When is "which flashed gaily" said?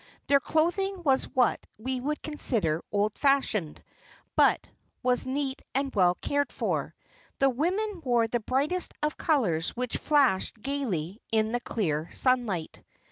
9.77-11.21